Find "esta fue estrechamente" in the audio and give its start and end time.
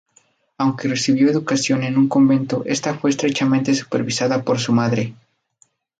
2.65-3.75